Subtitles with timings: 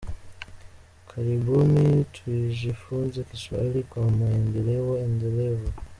[1.09, 5.73] Karibuni tujifunze Kiswahili kwa maendeleo endelevu.